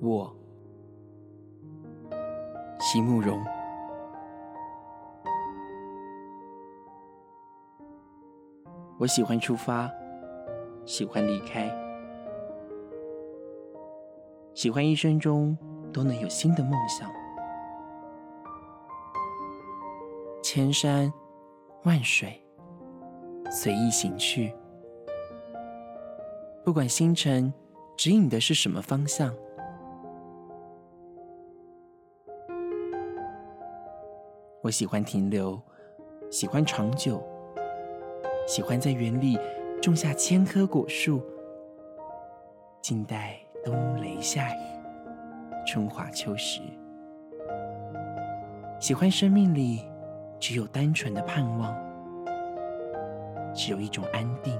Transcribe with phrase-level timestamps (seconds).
[0.00, 0.32] 我，
[2.78, 3.42] 席慕容。
[8.96, 9.90] 我喜欢出发，
[10.84, 11.68] 喜欢离开，
[14.54, 15.56] 喜欢一生中
[15.92, 17.10] 都能有新的梦想。
[20.42, 21.12] 千山
[21.84, 22.40] 万水，
[23.50, 24.54] 随意行去，
[26.64, 27.52] 不管星辰
[27.96, 29.34] 指引的是什么方向。
[34.68, 35.58] 我喜欢停留，
[36.30, 37.26] 喜欢长久，
[38.46, 39.38] 喜欢在园里
[39.80, 41.22] 种下千棵果树，
[42.82, 44.58] 静待冬雷夏雨，
[45.66, 46.60] 春华秋实。
[48.78, 49.86] 喜欢生命里
[50.38, 51.74] 只有单纯的盼望，
[53.54, 54.54] 只有一种安定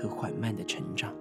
[0.00, 1.14] 和缓慢的成长。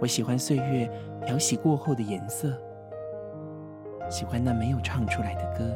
[0.00, 0.88] 我喜欢岁月
[1.26, 2.56] 漂洗过后的颜色。
[4.12, 5.74] 喜欢那没有唱出来的歌。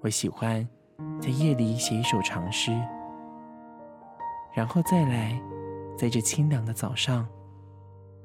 [0.00, 0.66] 我喜欢
[1.20, 2.70] 在夜里写一首长诗，
[4.54, 5.36] 然后再来
[5.98, 7.26] 在这清凉的早上，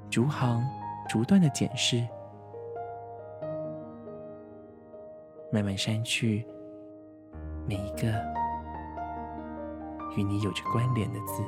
[0.07, 0.63] 逐行
[1.09, 2.07] 逐段的检视，
[5.51, 6.45] 慢慢删去
[7.67, 8.13] 每一个
[10.15, 11.43] 与你有着关联的字。